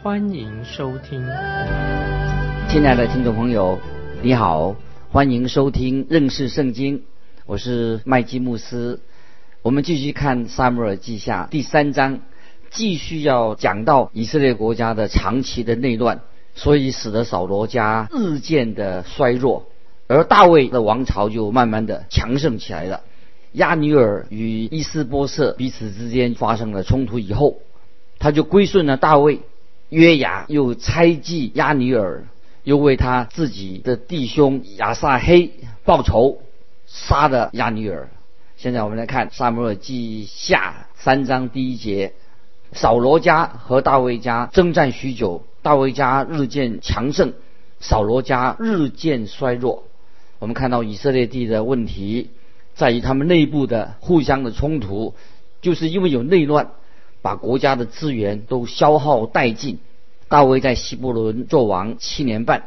[0.00, 1.20] 欢迎收听。
[2.68, 3.80] 亲爱的听众朋友，
[4.22, 4.76] 你好，
[5.10, 7.02] 欢迎收听认识圣经，
[7.46, 9.00] 我是麦基牧斯。
[9.60, 12.20] 我们继续看《撒母耳记下》第三章，
[12.70, 16.20] 继续要讲到以色列国家的长期的内乱，
[16.54, 19.66] 所以使得扫罗家日渐的衰弱，
[20.06, 23.00] 而大卫的王朝就慢慢的强盛起来了。
[23.52, 27.56] 亚尼尔与伊斯波瑟彼此之间发生了冲突以后，
[28.20, 29.40] 他就归顺了大卫。
[29.90, 32.26] 约雅又猜忌亚尼尔，
[32.62, 35.52] 又为他自己的弟兄亚撒黑
[35.84, 36.42] 报仇，
[36.86, 38.10] 杀了亚尼尔。
[38.58, 42.12] 现在我们来看《撒母耳记下》三章第一节：
[42.72, 47.32] 扫罗家和大卫家征战许久，大卫家日渐强盛，
[47.80, 49.84] 扫罗家日渐衰弱。
[50.38, 52.30] 我们看到以色列地的问题
[52.74, 55.14] 在于他们内部的互相的冲突，
[55.62, 56.72] 就是因为有内乱，
[57.22, 59.78] 把国家的资源都消耗殆尽。
[60.28, 62.64] 大卫在希伯伦做王七年半。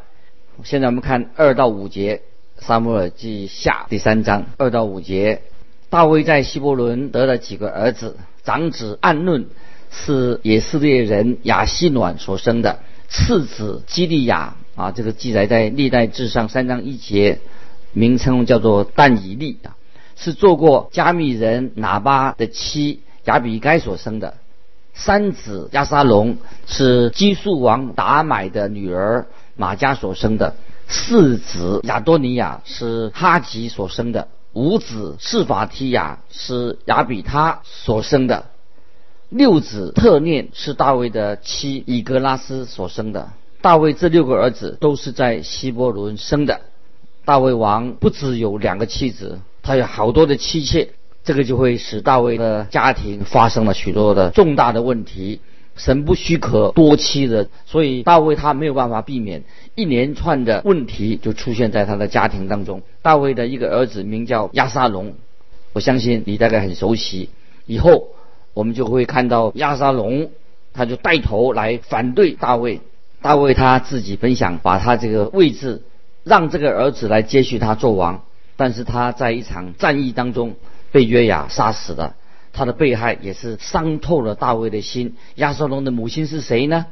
[0.64, 2.18] 现在我们看二到五节，
[2.66, 5.42] 《撒母耳记下》第三章二到五节。
[5.90, 9.48] 大卫在希伯伦得了几个儿子，长子暗论
[9.92, 17.40] 是以色列人亚希暖所生的，次子基利亚啊，这个记载在历代志上三章一节，
[17.92, 19.76] 名称叫做但以利啊，
[20.16, 24.36] 是做过加密人拿巴的妻亚比该所生的。
[24.94, 30.56] 三子亚沙龙是基述王达买的女儿马加所生的，
[30.88, 34.28] 四子亚多尼亚是哈吉所生的。
[34.54, 38.48] 五子示法提亚是亚比他所生的，
[39.30, 43.30] 六子特念是大卫的妻以格拉斯所生的。
[43.62, 46.60] 大卫这六个儿子都是在希伯伦生的。
[47.24, 55.40] 大卫王不只有两个妻子，他有好多的妻妾，这个就会使大卫的家庭发生了许多的重大的问题。
[55.78, 59.44] 神不许可多妻的，所以大卫他没有办法避免
[59.74, 62.82] 一连串的问题就出现在他的家庭当中。
[63.02, 65.16] 大卫的一个儿子名叫亚沙龙，
[65.72, 67.30] 我相信你大概很熟悉。
[67.66, 68.10] 以后
[68.54, 70.30] 我们就会看到亚沙龙，
[70.74, 72.82] 他就带头来反对大卫。
[73.22, 75.84] 大卫他自己本想把他这个位置
[76.24, 78.26] 让这个儿子来接续他做王，
[78.58, 80.56] 但是他在一场战役当中
[80.92, 82.14] 被约雅杀死的。
[82.54, 85.16] 他的被害也是伤透了大卫的心。
[85.36, 86.86] 亚瑟龙的母亲是谁呢？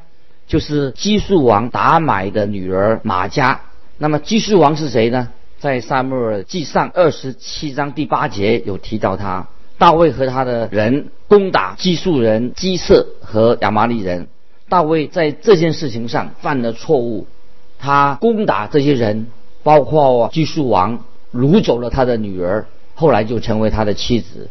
[0.48, 3.62] 就是基述王达买的女儿玛加。
[3.98, 5.30] 那么基述王是谁呢？
[5.60, 9.48] 在撒母耳记上二十七章第八节有提到他。
[9.78, 14.28] 大卫和他的人攻打基述人基色和亚玛利人。
[14.70, 17.28] 大卫在这件事情上犯了错误，
[17.78, 19.28] 他攻打这些人，
[19.64, 22.66] 包括基述王，掳走了他的女儿，
[23.00, 24.50] 后来就成为他的妻子。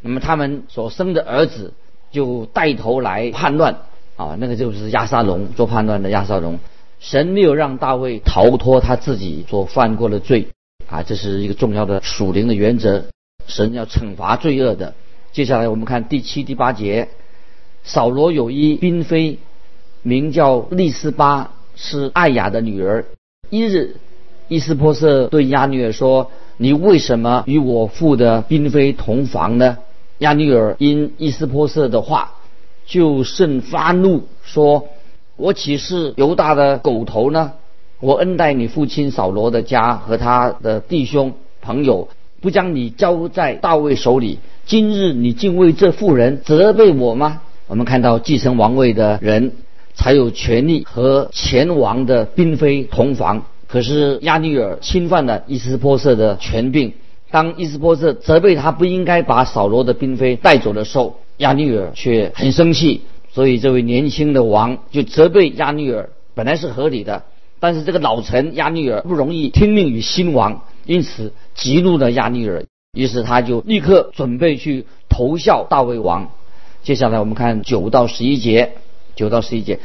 [0.00, 1.72] 那么他们所生的儿子
[2.12, 3.78] 就带头来叛乱
[4.16, 6.60] 啊，那个就是亚沙龙做叛乱的亚沙龙。
[7.00, 10.48] 神没有让大卫逃脱他自己所犯过的罪
[10.88, 13.06] 啊，这是一个重要的属灵的原则。
[13.48, 14.94] 神要惩罚罪恶的。
[15.32, 17.08] 接下来我们看第七、第八节，
[17.82, 19.38] 扫罗有一嫔妃，
[20.02, 23.04] 名叫利斯巴，是艾雅的女儿。
[23.50, 23.96] 一日，
[24.48, 29.78] 伊斯波瑟对亚女尔说：“你为什么与我父的嫔妃同房呢？”
[30.18, 32.32] 亚尼尔因伊斯波瑟的话，
[32.84, 34.88] 就甚发怒，说
[35.36, 37.52] ：“我岂是犹大的狗头呢？
[38.00, 41.32] 我恩待你父亲扫罗的家和他的弟兄
[41.62, 42.08] 朋友，
[42.40, 44.38] 不将你交在大卫手里。
[44.66, 49.52] 今日你竟为这妇人责备我吗？”我们看到继承王位的人
[49.94, 56.94] 才有权利和前王的嫔妃同房，可是亚尼尔侵犯了伊斯波瑟的权柄。
[57.30, 67.24] 当伊斯波瑟责备他不应该把扫罗的嫔妃带走的时候，亚尼尔却很生气，所以这位年轻的王就责备亚尼尔，本来是合理的，
[67.60, 76.30] 但是这个老臣亚尼尔不容易听命于新王，因此激怒了亚尼尔，于是他就立刻准备去投效大卫王。
[76.82, 78.72] 接下来我们看九到十一节，
[79.16, 79.80] 九到十一节，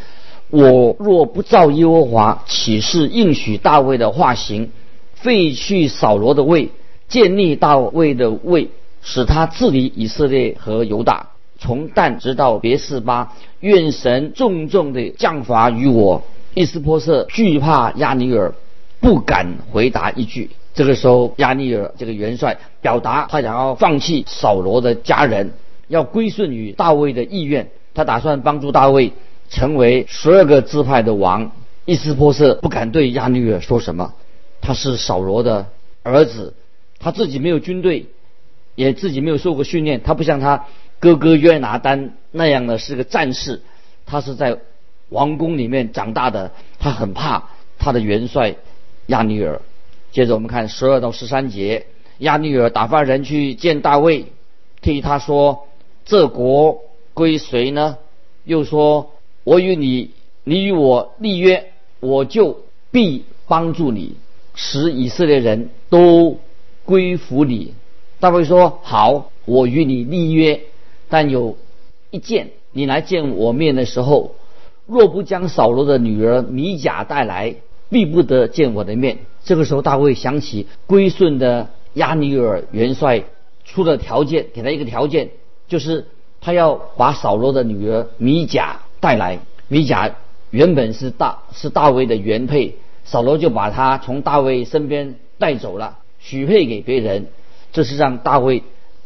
[0.53, 4.69] 我若不照耶和华启示应许大卫的化形，
[5.15, 6.43] 废去扫罗的。
[6.43, 6.69] 位。
[7.09, 8.69] 建立大卫的位，
[9.01, 11.27] 使他治理以色列和犹大，
[11.59, 13.33] 从但直到别是巴。
[13.59, 16.23] 愿神重重的降罚于我，
[16.55, 18.53] 伊斯波瑟惧怕亚尼尔，
[18.99, 20.49] 不敢回答一句。
[20.73, 25.53] 这个时候，亚尼尔这个元帅表达他想要放弃扫罗的家人，
[25.87, 27.69] 要归顺于大卫的意愿。
[27.93, 29.11] 他打算帮助大卫
[29.53, 31.51] 成为十二个支派的王。
[31.85, 34.13] 伊斯波瑟不敢对亚尼尔说什么，
[34.61, 35.67] 他是扫罗的
[36.01, 36.55] 儿子，
[36.99, 38.07] 他自己没有军队，
[38.73, 40.65] 也自己没有受过训练，他不像他
[40.99, 43.61] 哥哥约拿丹那样的是个战士，
[44.07, 44.57] 他是在
[45.09, 48.55] 王宫里面长大的，他很怕他的元帅
[49.07, 49.61] 亚尼尔。
[50.11, 51.85] 接着我们看十二到十三节，
[52.17, 54.25] 亚尼尔打发人去见大卫，
[54.81, 55.67] 替他说
[56.05, 56.81] ：“这国
[57.13, 57.97] 归谁呢？”
[58.45, 59.11] 又说
[59.43, 60.11] ：“我与你，
[60.43, 62.61] 你与我立约，我就
[62.91, 64.15] 必帮助你，
[64.55, 66.37] 使以色列人都
[66.85, 67.73] 归服你。”
[68.19, 70.61] 大卫说：“好，我与你立约，
[71.09, 71.57] 但有
[72.09, 74.35] 一件，你来见我面的时候，
[74.85, 77.55] 若不将扫罗的女儿米甲带来，
[77.89, 83.23] 必不得见我的面。”这个时候，大卫想起归顺的亚尼尔元帅
[83.65, 85.31] 出的条件，给他一个条件，
[85.67, 86.07] 就是
[86.39, 89.39] 他要把扫罗的女儿米甲带来。
[89.67, 90.15] 米甲
[90.49, 97.27] 原本是大是大卫的原配，扫罗就把他从大卫身边带走了，许配给别人。
[97.73, 98.63] 这是让大卫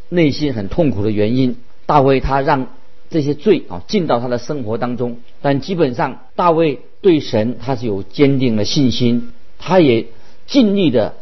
[0.08, 1.56] 内心很痛苦的原因。
[1.84, 2.68] 大卫他让
[3.10, 10.06] 这些罪啊进到他的生活当中，但基本上大卫对神他是有坚定的信心，他也。
[10.48, 11.14] 尽力的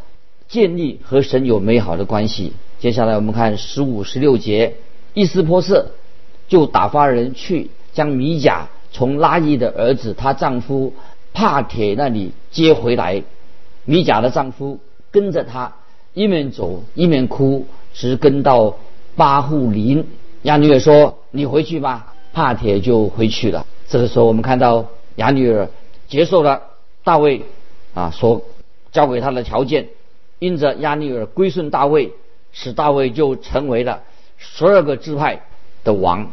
[0.47, 2.53] 建立和神有美好的关系。
[2.79, 4.75] 接下来我们看十五、十六节，
[5.13, 5.91] 伊斯波瑟
[6.47, 10.93] 就打发人去将米甲从拉伊的儿子她丈夫
[11.33, 13.23] 帕铁那里接回来。
[13.85, 14.79] 米甲的丈夫
[15.09, 15.73] 跟着他
[16.13, 17.65] 一面走一面哭，
[17.95, 18.75] 直跟到
[19.15, 20.05] 巴户林。
[20.43, 23.65] 亚女尔说：“你回去吧。”帕铁就回去了。
[23.87, 24.85] 这个时候，我们看到
[25.15, 25.67] 亚女尔
[26.07, 26.61] 接受了
[27.03, 27.45] 大卫
[27.95, 28.43] 啊所。
[28.91, 29.89] 交给他的条件，
[30.39, 32.13] 因着亚女尔归顺大卫，
[32.51, 34.01] 使大卫就成为了
[34.37, 35.41] 十二个支派
[35.83, 36.31] 的王。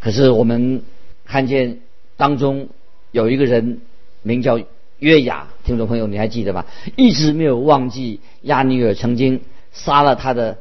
[0.00, 0.82] 可是我们
[1.26, 1.80] 看见
[2.16, 2.68] 当中
[3.10, 3.80] 有一个人
[4.22, 4.58] 名叫
[4.98, 6.64] 约雅，听众朋友你还记得吗？
[6.96, 9.42] 一直没有忘记亚尼尔曾经
[9.72, 10.58] 杀了他的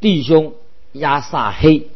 [0.00, 0.52] 弟兄
[0.92, 1.86] 亚撒黑，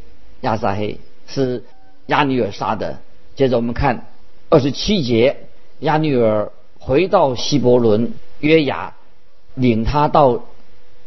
[0.41, 1.65] 亚撒黑是
[2.07, 3.01] 亚尼尔杀的。
[3.37, 4.07] 接着我们看
[4.49, 5.37] 二十七节，
[5.81, 8.13] 亚尼尔回到希伯伦。
[8.41, 8.95] 约雅
[9.55, 10.45] 领他到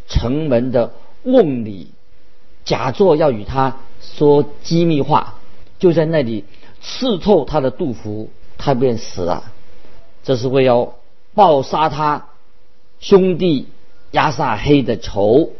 [0.08, 0.92] 城门的
[1.24, 1.90] 瓮里，
[2.66, 5.36] 假作要与他说机密话，
[5.78, 6.46] 就在那里
[6.82, 9.52] 刺透他的肚腹，他便死了。
[10.24, 10.96] 这是为要
[11.34, 12.28] 报杀他
[13.00, 13.68] 兄弟
[14.12, 15.52] 亚撒黑的仇。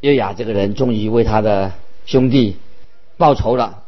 [0.00, 1.72] 约雅这个人终于为他的
[2.06, 2.56] 兄弟
[3.16, 3.82] 报仇了。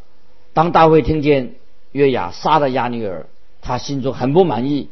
[0.53, 1.55] 当大卫听见
[1.93, 3.27] 约雅杀了亚尼尔，
[3.61, 4.89] 他心中很不满意，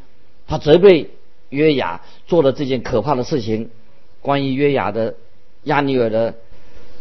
[0.47, 1.11] 他责备。
[1.51, 3.71] 约雅做了这件可怕的事情。
[4.21, 5.15] 关于约雅的
[5.63, 6.35] 亚尼尔的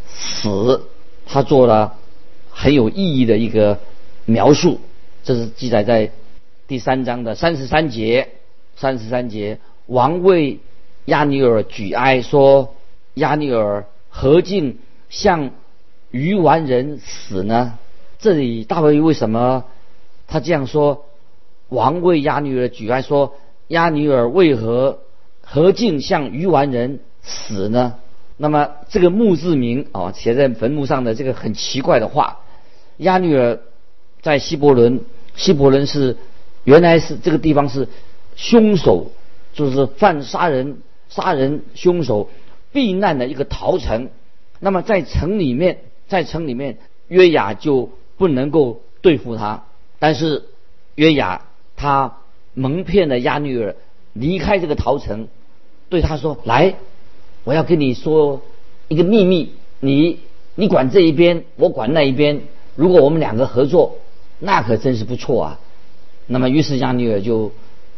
[0.07, 0.87] 死，
[1.25, 1.95] 他做了
[2.51, 3.79] 很有意义的一个
[4.25, 4.79] 描述。
[5.23, 6.11] 这是记载在
[6.67, 8.29] 第三章的三十三节。
[8.75, 10.59] 三十三节，王为
[11.05, 12.73] 亚尼尔举哀说
[13.13, 14.79] ：“亚尼尔何竟
[15.09, 15.51] 向
[16.09, 17.77] 鱼丸人死呢？”
[18.17, 19.65] 这里大卫为什么
[20.27, 21.05] 他这样说？
[21.69, 23.35] 王为亚尼尔举哀说。
[23.67, 24.99] 亚尼尔为何
[25.41, 27.95] 何竟向鱼丸人死呢？
[28.37, 32.39] 那么这个墓志铭啊，写在坟墓上的这个很奇怪的话。
[32.97, 33.59] 亚尼尔
[34.23, 35.01] 在希伯伦，
[35.35, 36.17] 希伯伦是
[36.63, 37.87] 原来是这个地方是
[38.35, 39.11] 凶手，
[39.53, 42.31] 就是犯杀人、杀人凶手
[42.71, 44.09] 避难的一个逃城。
[44.59, 49.65] 那么在城里面，在城里面，约雅就不能够对付他，
[49.99, 50.45] 但是
[50.95, 52.17] 约雅他。
[52.55, 53.75] 蒙骗了亚女儿
[54.13, 55.27] 离开这个陶城，
[55.89, 56.75] 对他说：“来，
[57.45, 58.43] 我要跟你说
[58.89, 60.19] 一个秘密，你
[60.53, 62.41] 你管这一边，我管那一边。
[62.75, 63.97] 如果我们两个合作，
[64.43, 65.59] 那可真是不错啊。”
[66.27, 67.51] 那么，于是亚尼尔就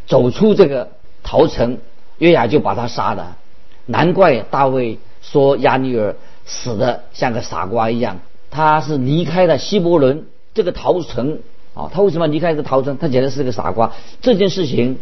[0.07, 0.89] 走出这个
[1.23, 1.77] 逃城，
[2.19, 3.37] 约雅就把他杀了。
[3.85, 11.39] 难怪大卫说亚尼尔死的像个傻瓜一样，他是离开了希伯伦这个逃城。
[11.75, 12.97] 啊，他为什么离开这个逃城？
[12.97, 13.91] 他简直是个傻瓜。
[14.21, 14.97] 这件事情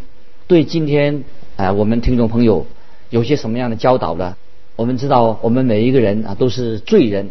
[0.47, 1.23] 对今天
[1.55, 2.65] 啊，我们听众朋友
[3.11, 4.35] 有些什么样的教导呢？
[4.75, 7.29] 我们知道，我们每一个人啊都是罪人，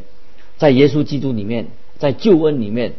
[0.58, 1.66] 在耶稣基督里面，
[1.98, 2.92] 在救恩里面，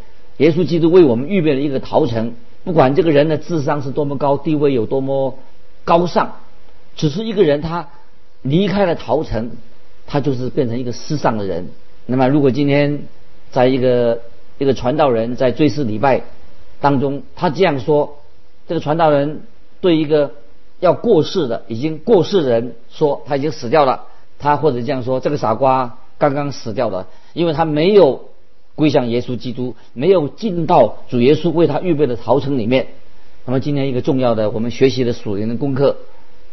[0.43, 2.33] 耶稣基督为我们预备了一个逃城。
[2.65, 5.37] 不管这个人的智商是多么高，地位有多么
[5.85, 6.33] 高尚，
[6.97, 7.87] 只是一个人他
[8.41, 9.51] 离开了逃城，
[10.05, 11.69] 他就是变成一个失丧的人。
[12.05, 13.03] 那么，如果今天
[13.51, 14.19] 在一个
[14.57, 16.23] 一个传道人在追思礼拜
[16.81, 18.17] 当中，他这样说：
[18.67, 19.43] 这个传道人
[19.79, 20.31] 对一个
[20.81, 24.07] 要过世的、已经过世的人说他已经死掉了，
[24.39, 28.29] 他或者这样说：这个傻瓜刚刚死掉了，因为他没有
[28.75, 32.87] 归向耶稣基督，没有进到主耶稣为他预备的逃城里面。
[33.45, 35.97] 那么今天一个重要的我们学习的属灵的功课，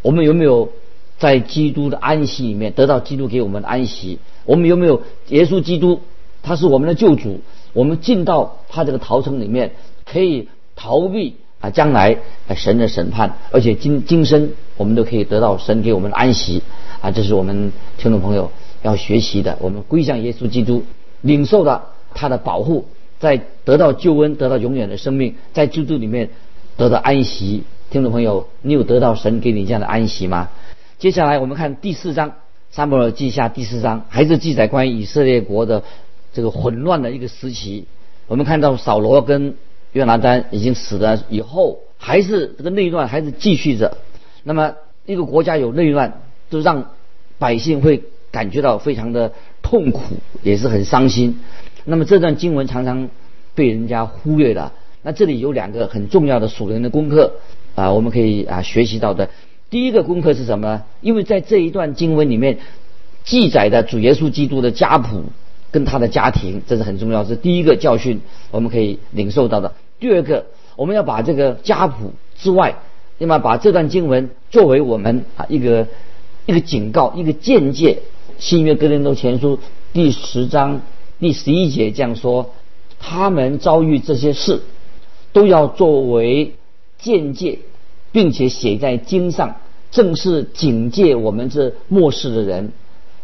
[0.02, 0.70] 我们有没有
[1.18, 4.18] 在基督的安息里面得到基督给我们的安息？
[4.44, 6.00] 我们有没有耶稣基督？
[6.42, 7.40] 他是我们的救主，
[7.74, 9.72] 我们进到他这个逃城里面，
[10.06, 12.16] 可以逃避啊将来
[12.56, 16.62] 神的审判，而且今今生我们都可以得到神给我们的安息
[17.02, 17.10] 啊！
[17.10, 18.50] 这是我们听众朋友
[18.82, 19.58] 要学习的。
[19.60, 20.82] 我们归向耶稣基督，
[21.20, 22.86] 领受了他的保护，
[23.18, 26.30] 在得到救恩，得到永远的生命，在基督里面
[26.76, 27.64] 得到安息。
[27.90, 30.48] 听众朋友，你有得到神给你这样的安息吗？
[30.98, 32.30] 接下来我们看第四章
[32.70, 35.82] 《撒母耳记下》第四章，还是记载关于以色列国的。
[36.32, 37.86] 这个混乱的一个时期，
[38.28, 39.56] 我们看到扫罗跟
[39.90, 43.98] 约拿丹已经死了以后，还是这个内乱还是继续着。
[44.44, 44.74] 那么
[45.06, 46.92] 一个国家有内乱，就让
[47.40, 50.02] 百姓会感觉到非常的痛苦，
[50.44, 51.40] 也是很伤心。
[51.90, 53.10] 那么这段经文常常
[53.54, 54.72] 被人家忽略了。
[55.02, 57.34] 那这里有两个很重要的属灵的功课
[57.74, 59.28] 啊，我们可以啊学习到的。
[59.68, 60.82] 第一个功课是什么呢？
[61.00, 62.58] 因为在这一段经文里面
[63.24, 65.24] 记载的主耶稣基督的家谱。
[65.72, 68.20] 跟他的家庭，这是很重要，是第一个教训，
[68.50, 69.72] 我们可以领受到的。
[70.00, 72.74] 第二个，我们要把这个家谱之外，
[73.18, 75.86] 那么把这段经文作为我们啊一个
[76.46, 78.00] 一个警告，一个见解。
[78.40, 79.60] 新约格林多前书
[79.92, 80.80] 第十章
[81.20, 82.50] 第十一节这样说：
[82.98, 84.62] 他们遭遇这些事，
[85.32, 86.54] 都要作为
[86.98, 87.58] 见解，
[88.10, 89.56] 并且写在经上，
[89.90, 92.72] 正是警戒我们这末世的人。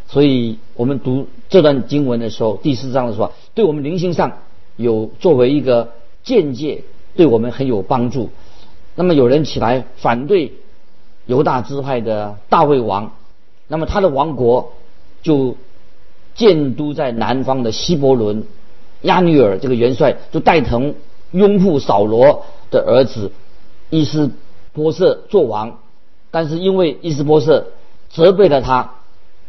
[0.09, 4.39] 所以我们读这段经文的时候，第四章的时候，对我们灵性上
[4.77, 6.85] 有作为一个见解，
[7.17, 8.29] 对我们很有帮助。
[8.95, 10.53] 那么有人起来反对
[11.25, 13.13] 犹大支派的大卫王，
[13.69, 14.75] 那么他的王国
[15.23, 15.57] 就
[16.37, 18.45] 建都在南方的希伯伦。
[19.03, 20.95] 亚女尔这个元帅就带头
[21.33, 23.33] 拥护扫罗的儿子
[23.91, 24.31] 伊斯
[24.73, 25.79] 波瑟做王，
[26.31, 27.67] 但是因为伊斯波瑟
[28.09, 28.93] 责备了他。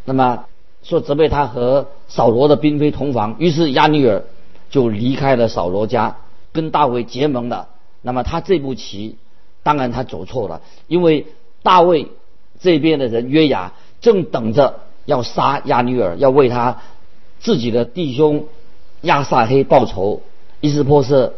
[0.06, 0.46] 那么
[0.84, 4.24] 说责备他和扫罗的嫔妃同房，于是亚尼尔
[4.70, 6.18] 就离开了扫罗家，
[6.54, 7.68] 跟大卫结盟了。
[8.02, 9.18] 那么他这步棋，
[9.64, 11.26] 当然他走错了，因为
[11.62, 12.08] 大卫
[12.62, 16.78] 这边的人约雅正等着要杀亚尼尔，要为他
[17.40, 18.46] 自己的弟兄
[19.02, 20.22] 亚撒黑报仇。
[20.60, 21.34] 伊斯波瑟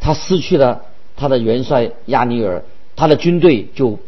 [0.00, 0.82] 他失去了
[1.16, 2.64] 他的元帅亚尼尔，
[2.96, 3.98] 他的军队就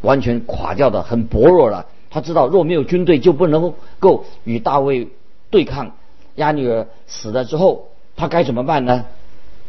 [0.00, 1.86] 完全垮掉的很薄弱了。
[2.08, 5.08] 他知道，若没有军队，就不能够与大卫
[5.50, 5.92] 对抗。
[6.36, 9.04] 亚尼尔死了之后，他该怎么办呢？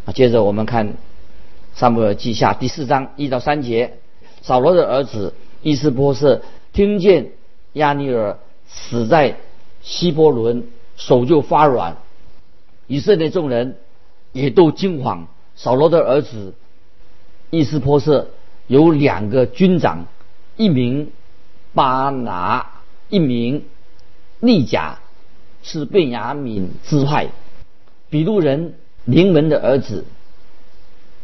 [0.05, 0.87] 啊，接着我们看
[1.75, 3.97] 《萨母尔记下》第四章一到三节。
[4.41, 6.41] 扫罗的儿子伊斯波瑟
[6.71, 7.31] 听见
[7.73, 9.37] 亚尼尔死在
[9.81, 10.63] 希伯伦，
[10.95, 11.97] 手就发软。
[12.87, 13.77] 以色列众人
[14.31, 15.25] 也都惊惶。
[15.55, 16.53] 扫罗的儿子
[17.49, 18.29] 伊斯波瑟
[18.67, 20.05] 有两个军长，
[20.55, 21.11] 一名。
[21.73, 22.71] 巴拿
[23.07, 23.63] 一名
[24.39, 24.97] 利甲
[25.61, 27.27] 是贝雅敏支派
[28.09, 28.73] 比路人
[29.05, 30.05] 临门的儿子，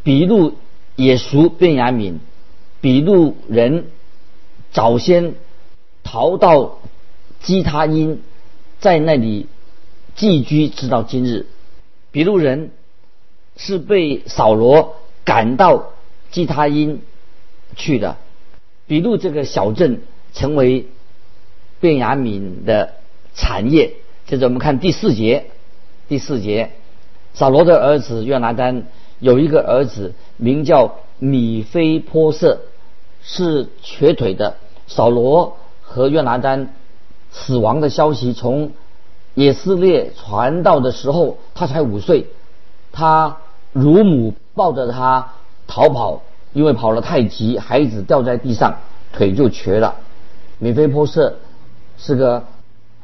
[0.04, 0.54] 比路
[0.94, 2.20] 也属贝雅敏，
[2.80, 3.86] 比路人
[4.70, 5.34] 早先
[6.04, 6.78] 逃到
[7.44, 8.20] 基他因，
[8.80, 9.46] 在那里
[10.16, 11.46] 寄居，直到今日。
[12.10, 12.72] 比路人
[13.56, 15.92] 是被扫罗赶到
[16.32, 17.02] 基他因
[17.76, 18.16] 去的，
[18.88, 20.02] 比路这个小镇。
[20.36, 20.86] 成为
[21.78, 22.94] 便雅敏的
[23.36, 23.92] 产业。
[24.26, 25.46] 接着我们看第四节，
[26.08, 26.72] 第四节，
[27.34, 28.88] 扫罗的儿子约拿丹
[29.20, 32.62] 有一个儿子名叫米菲波色，
[33.22, 34.56] 是瘸腿的。
[34.88, 36.74] 扫罗和约拿丹
[37.36, 38.70] 死亡的消息从
[39.34, 42.28] 以色列传到的时候，他才五岁，
[42.92, 43.36] 他
[43.72, 45.32] 乳母抱着他
[45.66, 46.22] 逃跑，
[46.52, 48.76] 因为跑得太急，孩子掉在地上，
[49.12, 49.96] 腿就瘸了。
[50.60, 51.36] 米菲波设
[51.98, 52.44] 是个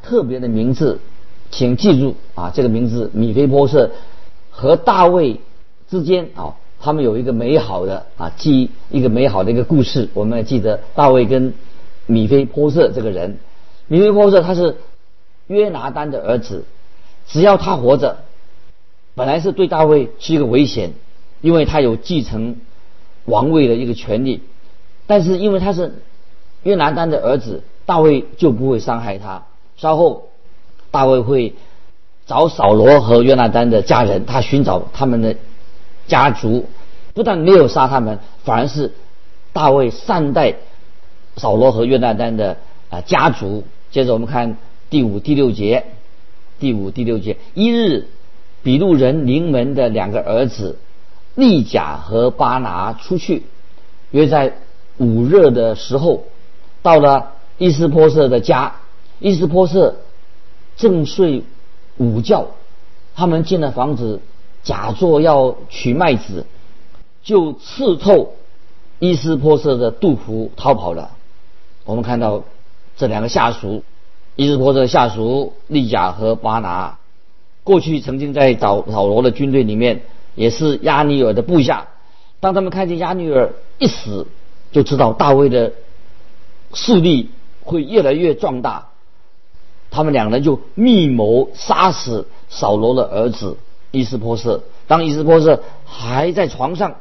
[0.00, 1.00] 特别的名字，
[1.50, 3.90] 请记住啊，这个名字米菲波设
[4.50, 5.40] 和大卫
[5.90, 10.08] 之间啊，他们有一个美好的啊记一个美好的一个故事。
[10.14, 11.52] 我们要记得大卫跟
[12.06, 13.38] 米菲波设这个人，
[13.90, 14.76] 米菲波设他是
[15.48, 16.64] 约拿丹的儿子，
[17.26, 18.18] 只要他活着，
[19.16, 20.92] 本来是对大卫是一个危险，
[21.40, 22.56] 因为他有继承
[23.24, 24.42] 王位的一个权利，
[25.08, 25.92] 但是因为他是。
[26.62, 29.44] 约拿丹的儿子大卫就不会伤害他。
[29.78, 30.28] 稍后，
[30.90, 31.54] 大卫会
[32.26, 35.36] 找扫罗和约拿丹的家人，他寻找他们的
[36.06, 36.66] 家族，
[37.14, 38.92] 不但没有杀他们，反而是
[39.54, 40.56] 大卫善待
[41.36, 42.58] 扫罗和约拿丹的
[42.90, 43.64] 啊家族。
[43.90, 44.56] 接着我们看
[44.88, 45.84] 第五、第六节，
[46.58, 48.08] 第五、第六节，一日，
[48.62, 50.78] 比路人临门的两个儿子
[51.34, 53.42] 利甲和巴拿出去，
[54.10, 54.54] 约在
[54.98, 56.24] 午热的时候，
[56.82, 58.76] 到了伊斯波瑟的家。
[59.18, 59.96] 伊斯波瑟
[60.76, 61.44] 正睡
[61.98, 62.46] 午觉，
[63.14, 64.20] 他们进了房子，
[64.62, 66.46] 假作要取麦子，
[67.22, 68.34] 就刺透
[68.98, 71.10] 伊斯波瑟的肚腹逃跑了。
[71.84, 72.44] 我们看到
[73.00, 73.82] 这两个下属，
[74.36, 76.98] 伊斯波瑟的下属利甲和巴拿，
[77.64, 80.02] 过去曾经在扫扫罗的军队里面，
[80.34, 81.88] 也是亚尼尔的部下。
[82.40, 84.26] 当他们看见亚尼尔一死，
[84.70, 85.72] 就知道大卫的
[86.74, 87.30] 势力
[87.62, 88.88] 会越来越壮大。
[89.90, 93.56] 他们两人就密谋杀死扫罗的儿子
[93.92, 94.62] 伊斯波瑟。
[94.86, 96.96] 当伊斯波瑟还在床上，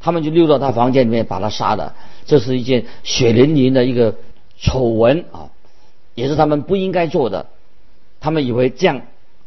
[0.00, 1.94] 他们就溜到他房间里面把他杀了。
[2.26, 4.16] 这是一件血淋淋的一个
[4.64, 5.50] 丑闻啊，
[6.14, 7.46] 也是他们不应该做的。
[8.18, 9.02] 他们以为这样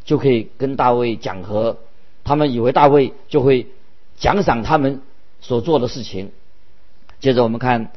[0.05, 1.77] 就可以跟大卫讲和，
[2.23, 3.67] 他们以为大卫就会
[4.17, 5.01] 奖赏他们
[5.41, 6.31] 所做的事情。
[7.19, 7.87] 接着我们看《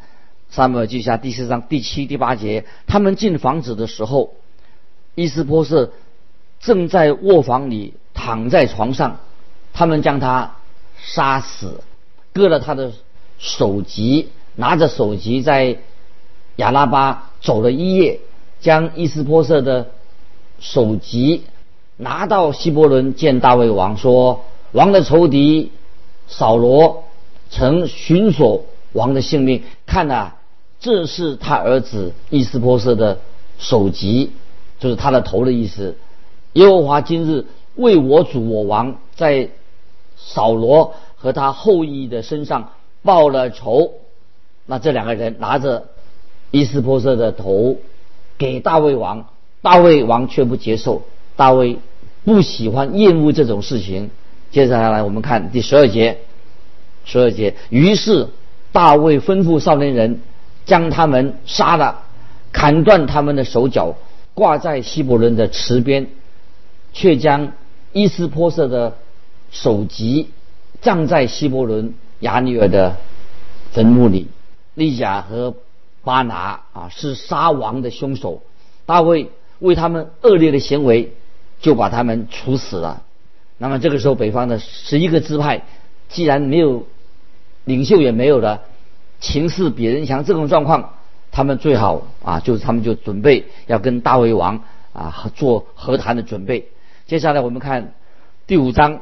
[0.48, 4.34] 撒母耳记下》第四章第七、第八节，他们进房子的时候。
[5.16, 5.92] 伊斯波瑟
[6.60, 9.18] 正在卧房里躺在床上，
[9.74, 10.56] 他们将他
[10.96, 11.82] 杀死，
[12.32, 12.92] 割了他的
[13.38, 15.78] 首级，拿着首级在
[16.60, 18.20] 亚拉巴走了一夜，
[18.60, 19.88] 将伊斯波瑟的
[20.58, 21.44] 首级
[21.96, 25.72] 拿到希伯伦见大卫王，说：“王的仇敌
[26.28, 27.04] 扫罗
[27.48, 30.34] 曾寻索王的性命，看呐，
[30.80, 33.18] 这是他儿子伊斯波瑟的
[33.58, 34.32] 首级。”
[34.80, 35.96] 就是他的头的意思。
[36.54, 39.50] 耶和华今日为我主我王在
[40.16, 43.92] 扫罗和他后裔的身上报了仇。
[44.64, 45.88] 那这两个人拿着
[46.50, 47.76] 伊斯波瑟的头
[48.38, 49.26] 给大卫王，
[49.62, 51.02] 大卫王却不接受。
[51.36, 51.78] 大卫
[52.24, 54.10] 不喜欢厌恶这种事情。
[54.50, 56.18] 接下来我们看第十二节，
[57.04, 57.54] 十二节。
[57.68, 58.28] 于是
[58.72, 60.20] 大卫吩咐少年人
[60.64, 62.02] 将他们杀了，
[62.52, 63.94] 砍断他们的手脚。
[64.32, 66.06] 挂在希伯伦的池边，
[66.94, 67.52] 却将
[67.92, 68.96] 伊斯波瑟的
[69.50, 70.30] 首级
[70.80, 72.96] 葬在希伯伦雅尼尔的
[73.72, 74.28] 坟墓里。
[74.74, 75.54] 利甲和
[76.04, 78.42] 巴拿啊是杀王的凶手，
[78.86, 81.12] 大卫为他们恶劣的行为
[81.60, 83.02] 就把他们处死了。
[83.58, 85.62] 那么这个时候，北方的十一个支派
[86.08, 86.86] 既然没有
[87.64, 88.62] 领袖，也没有了，
[89.20, 90.94] 情势比人强，这种状况。
[91.32, 96.66] 他们最好啊，就是他们就准备要跟大卫王啊做和谈的准备。
[97.06, 97.94] 接下来我们看
[98.48, 98.94] 第五章《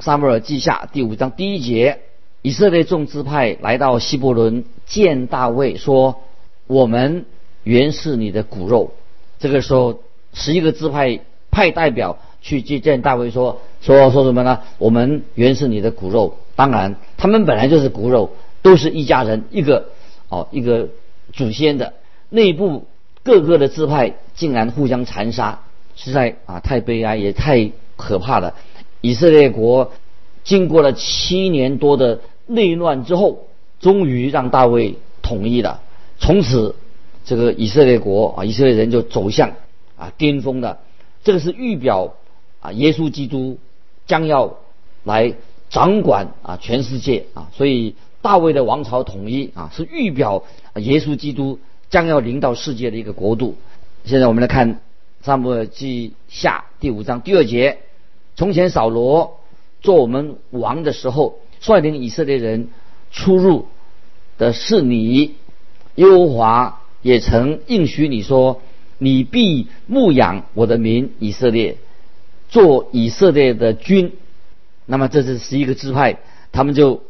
[0.00, 2.00] 撒母耳记下》第五章第一节：
[2.42, 6.20] 以色列众支派来到希伯伦见大卫，说
[6.66, 7.24] ：“我们
[7.64, 8.92] 原是你的骨肉。”
[9.40, 10.00] 这个时候，
[10.34, 14.60] 十一个支派派代表去接见大卫，说说说什么呢？
[14.78, 16.36] 我们原是你的骨肉。
[16.54, 19.86] 当然，他们本来就是骨肉，都是一家人，一个
[20.28, 20.88] 哦一个。
[21.32, 21.94] 祖先的
[22.28, 22.84] 内部
[23.22, 25.60] 各个的支派竟然互相残杀，
[25.96, 28.54] 实在啊太悲哀也太可怕了。
[29.00, 29.92] 以色列国
[30.44, 32.20] 经过了七年多的
[32.52, 33.46] 内乱之后，
[33.80, 35.80] 终于让大卫统一了。
[36.18, 36.74] 从此，
[37.24, 39.52] 这个以色列国啊，以色列人就走向
[39.96, 40.78] 啊巅峰的。
[41.24, 42.14] 这个是预表
[42.60, 43.58] 啊，耶稣基督
[44.06, 44.58] 将要
[45.04, 45.34] 来
[45.70, 47.94] 掌管啊全世界啊，所以。
[48.22, 50.44] 大卫的王朝统一啊，是预表
[50.76, 51.58] 耶稣基督
[51.90, 53.56] 将要领导世界的一个国度。
[54.04, 54.74] 现在我们来看
[55.24, 57.78] 《撒母耳记下》第五章第二节：
[58.36, 59.40] 从前扫罗
[59.80, 62.68] 做我们王的时候，率领以色列人
[63.10, 63.68] 出入
[64.36, 65.36] 的是你。
[65.94, 68.60] 耶和华也曾应许你说
[68.98, 71.78] ：“你必牧养我的民以色列，
[72.50, 74.12] 做以色列的君。”
[74.84, 76.18] 那么这是十一个支派，
[76.52, 77.02] 他们就。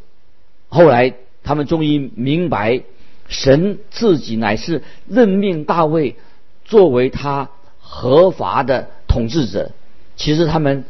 [0.74, 1.12] 后来，
[1.44, 2.80] 他们终于明白，
[3.28, 6.16] 神自己乃是任命大卫
[6.64, 9.72] 作为他合法的统治者。
[10.16, 10.86] 其实，他们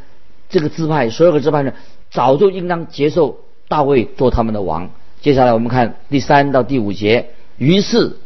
[0.48, 1.72] 这个支派，所有的支派呢，
[2.12, 3.40] 早就应当接受
[3.72, 4.90] 大卫做他们的王。
[5.22, 7.30] 接下来，我们看第三到第五节。
[7.56, 8.18] 于是，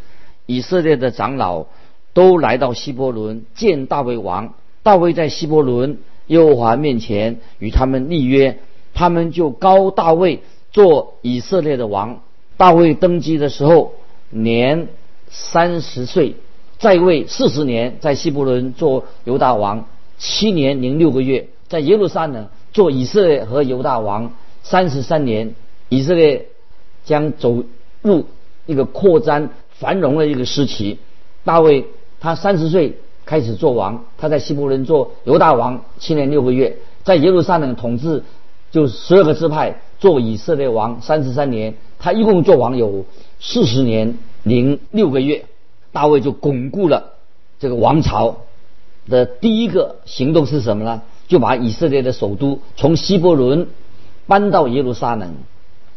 [0.47, 1.67] 以色列的长老
[2.15, 4.55] 都来到希伯伦见大卫王。
[4.83, 8.59] 大卫在希伯伦耶和华面前与他们立约，
[8.93, 10.41] 他们就高大卫。
[10.73, 12.21] 做以色列的王，
[12.59, 13.95] 大卫登基的时候
[14.29, 14.89] 年
[15.31, 16.35] 三十岁，
[16.79, 19.87] 在位四十年，在希伯伦做犹大王
[20.19, 24.33] 七年零六个月，在耶路撒冷做以色列和犹大王
[24.69, 25.55] 三十三年。
[25.89, 26.47] 以色列
[27.05, 27.63] 将走
[28.03, 28.27] 入
[28.67, 30.99] 一个扩张繁荣的一个时期。
[31.45, 31.87] 大卫
[32.19, 38.25] 他三十岁开始做王，他在希伯伦做犹大王七年六个月，在耶路撒冷统治
[38.73, 43.05] 就十二个支派做以色列王三十三年，他一共做王有
[43.39, 45.45] 四十年零六个月。
[45.93, 47.15] 大卫就巩固了
[47.61, 48.39] 这个王朝
[49.09, 51.03] 的第一个行动是什么呢？
[51.29, 53.69] 就把以色列的首都从希伯伦
[54.27, 55.35] 搬到耶路撒冷。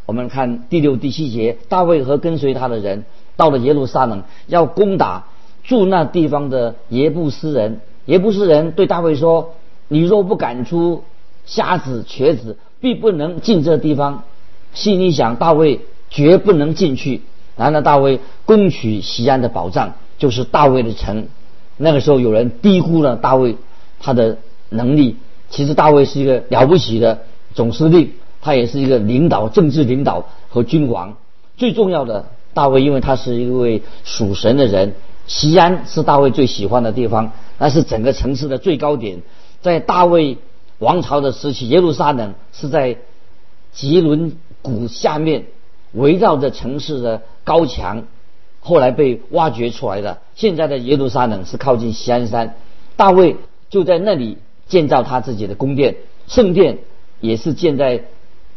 [0.06, 3.04] 我们看第六、第七节，大卫和跟随他的人
[3.36, 5.26] 到了耶路撒冷，要攻打
[5.62, 7.80] 住那地方的耶布斯人。
[8.06, 9.54] 耶布斯人对大卫说
[9.86, 11.04] ：“你若不赶出
[11.44, 14.24] 瞎子、瘸子，必不能进这地方。”
[14.74, 17.22] 心里想，大卫绝不能进去。
[17.56, 21.26] 然后大卫攻取西安的宝藏，就是大卫的城。
[21.76, 23.56] 那个时候有人低估了大卫
[24.00, 24.38] 他的
[24.70, 25.16] 能力。
[25.50, 27.22] 其实大卫是一个了不起的
[27.54, 31.16] 总司令，他也是一个领导、政治领导和君王。
[31.56, 34.94] 最重要的，大卫因为他是一位属神的人，
[35.26, 39.22] 西安是大卫最喜欢的地方，那是整个城市的最高点。
[39.60, 40.38] 在大卫
[40.78, 42.96] 王朝的时期，耶路撒冷是在
[43.72, 45.44] 吉伦谷下面。
[45.92, 48.04] 围绕着城市的高墙，
[48.60, 50.18] 后来被挖掘出来的。
[50.36, 52.54] 现在的耶路撒冷是靠近锡安山，
[52.94, 53.34] 大卫
[53.70, 55.96] 就在那里建造他自己的宫殿，
[56.28, 56.78] 圣殿
[57.20, 58.04] 也是建在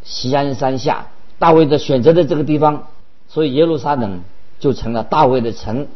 [0.04, 1.08] 锡安山下。
[1.38, 2.86] 大卫的选择的这个地方，
[3.28, 4.20] 所以耶路撒冷
[4.60, 5.88] 就成了大卫的城。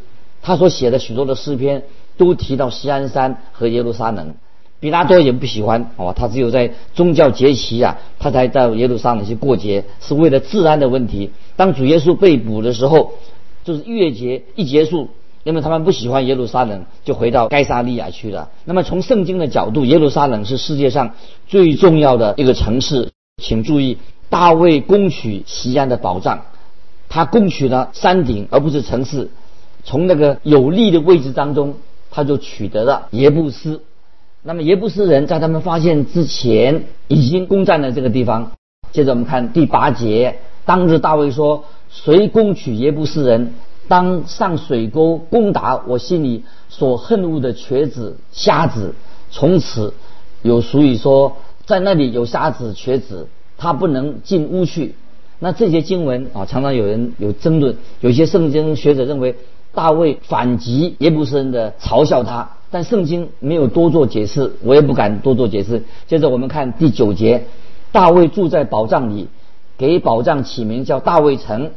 [0.42, 1.84] 他所写的许多的诗篇
[2.16, 4.34] 都提到锡安山和耶路撒冷。
[4.80, 11.30] 比拉多也不喜欢哦，他只有在宗教节期啊，他才到耶路撒冷去过节，是为了治安的问题。
[11.56, 13.14] 当主耶稣被捕的时候，
[13.64, 15.08] 就是逾越节一结束，
[15.42, 18.50] 因为他们不喜欢耶路撒冷，就回到该撒利亚去了。
[18.64, 21.14] 那么从圣经的角度，耶路撒冷是世界上
[21.48, 23.10] 最重要的一个城市。
[23.38, 23.98] 请注意，
[24.28, 26.40] 大卫攻取西安的宝藏，
[27.08, 29.30] 他攻取了山顶而不是城市，
[29.84, 31.76] 从那个有利的位置当中，
[32.10, 33.82] 他就取得了耶布斯。
[34.42, 38.52] 那么耶布斯人在他们发现之前已经攻占了这个地方。
[38.92, 43.54] 接着我们看第八节，当日大卫说：“谁攻取耶布斯人，
[43.86, 48.94] 当上水沟攻打我心里所恨恶的瘸子、瞎子。
[49.30, 49.92] 从此
[50.42, 51.36] 有俗语说，
[51.68, 53.28] 在那里有瞎子、瘸子，
[53.58, 54.94] 他不能进屋去。”
[55.38, 59.36] 那这些经文啊，常常有人有争论，有些圣经学者认为
[59.74, 62.48] 大卫反击耶布斯人的嘲笑他。
[62.70, 65.84] 但圣经没有多做解释，我也不敢多做解释。
[66.06, 67.44] 接着我们看第九节，
[67.92, 69.28] 大卫住在宝藏里，
[69.76, 71.70] 给宝藏起名叫大卫城。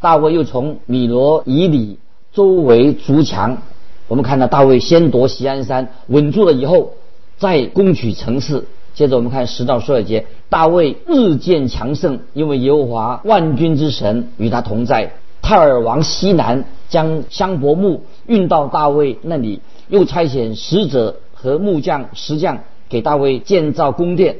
[0.00, 1.98] 大卫又从米罗以里
[2.32, 3.58] 周围筑墙。
[4.06, 6.92] 我们看到大卫先夺锡安山，稳住了以后，
[7.38, 8.64] 再攻取城市。
[8.94, 15.12] 接着我们看十到十二节，大卫日渐强盛，因为耶和华万军之神与他同在。
[15.40, 19.60] 泰尔王西南将香柏木运到大卫那里。
[19.88, 24.36] 又差遣使者和木匠、石匠给大卫建造宫殿，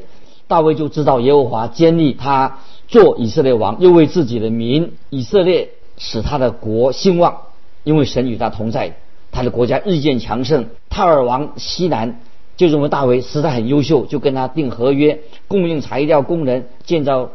[0.46, 7.36] 大卫就知道耶和华建立他做以色列王，又为自己的民以色列使他的国兴旺，
[7.84, 8.96] 因为神与他同在，
[9.30, 10.66] 他的国家日渐强盛。
[10.88, 12.20] 泰尔王西南
[12.62, 17.30] 就认为大卫实在很优秀，就跟他订合约，供应材料、工人建造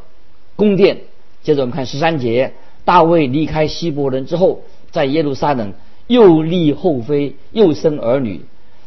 [0.56, 1.00] 宫殿。
[1.44, 2.54] 接着我们看十三节，
[2.86, 5.74] 大卫离开希伯伦之后，在耶路撒冷。
[6.08, 8.40] 又立后妃，又生儿女。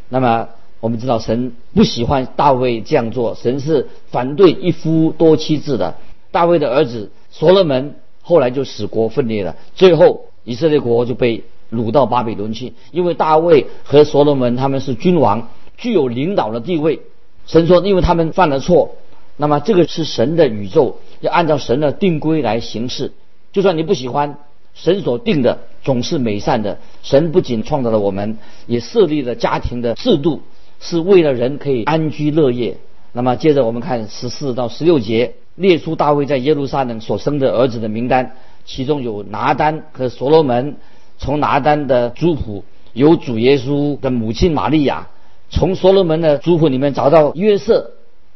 [0.09, 0.49] 那么
[0.81, 5.97] 我们知道，神不喜欢大卫这样做，神是反对一夫多妻制的。
[6.31, 12.73] 大卫的儿子所罗门后来就使国分裂了，最后以色列国就被掳到巴比伦去。
[12.91, 15.51] 因为大卫和所罗门他们是君王，
[15.81, 17.01] 具有领导的地位。
[17.47, 18.95] 神说，因为他们犯了错，
[19.37, 23.13] 那么这个是神的宇宙，要按照神的定规来行事。
[23.53, 24.39] 就算你不喜欢。
[24.73, 26.79] 神所定的总是美善的。
[27.03, 28.39] 神不仅创造了我们，
[28.69, 30.43] 也设立了家庭的制度，
[30.79, 32.77] 是为了人可以安居乐业。
[33.13, 40.77] 那么接着我们看十四到十六节，列出大卫在耶路撒冷所生的儿子的名单，其中有拿丹和所罗门。
[41.19, 45.09] 从拿丹的族谱有主耶稣的母亲玛利亚，
[45.51, 47.91] 从所罗门的族谱里面找到约瑟，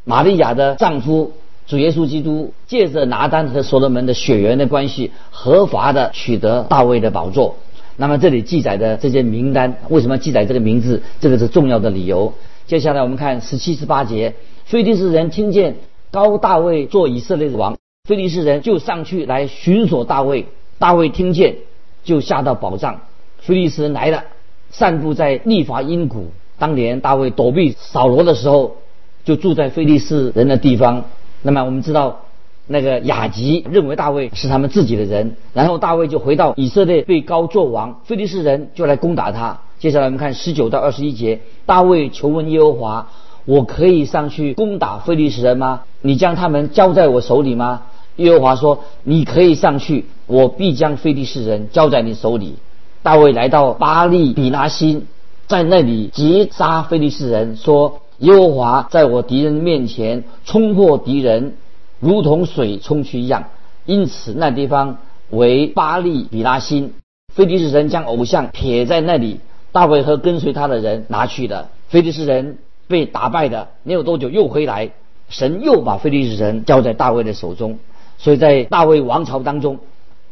[0.05, 1.33] 玛利亚的丈夫。
[1.66, 7.57] 主耶稣基督借着拿单和所罗门的血缘的关系，合法的取得大卫的宝座。
[7.96, 11.03] 那么这里记载的这些名单，为什么记载这个名字？
[11.20, 12.35] 这个是重要的理由。
[12.66, 14.35] 接下来我们看十七、十八节，
[14.66, 15.77] 菲利士人听见
[16.11, 20.46] 高大卫做以色列的王，菲利士人就上去来寻索大卫。
[20.79, 21.57] 大卫听见，
[22.05, 23.00] 就下到宝藏。
[23.38, 24.24] 菲利士人来了，
[24.68, 26.27] 散布在利法因谷。
[26.59, 28.77] 当年大卫躲避扫罗的时候，
[29.25, 31.05] 就住在菲利士人的地方。
[31.43, 32.21] 那么我们知道，
[32.67, 39.61] 那个雅吉认为大卫是他们自己的人，然后大卫就回到以色列被高做王，非利士人就来攻打他。
[39.79, 43.09] 接下来我们看十九到二十一节，大卫求问耶和华
[43.45, 45.83] ：“我可以上去攻打非利士人吗？
[46.01, 47.83] 你将他们交在我手里吗？”
[48.17, 52.55] 耶和华说：“你可以上去，我必将非利士人交在你手里。”
[53.03, 55.07] 大卫来到巴利比拉辛，
[55.47, 61.55] 在那里击杀非利士人，说：“耶和华在我敌人面前冲破敌人。”
[62.01, 63.45] 如同水冲去一样，
[63.87, 64.99] 因此那地方
[65.31, 66.93] 为巴利比拉辛。
[67.33, 69.41] 菲利士人将偶像撇在那里，
[69.73, 71.71] 大卫和跟随他的人拿去了。
[71.89, 74.91] 菲利士人被打败的，没有多久又回来，
[75.31, 77.79] 神又把菲利士人交在大卫的手中。
[78.19, 79.79] 所以在大卫王朝当中，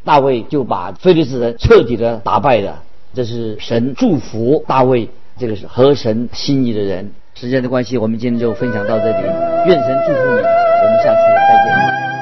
[0.03, 2.83] 大卫就把菲利士人彻底的打败了。
[3.13, 7.11] 这是神祝福大卫这个是合神心意的人。
[7.35, 9.23] 时间的关系我们今天就分享到这里。
[9.67, 12.12] 愿神祝福你我们下次再见。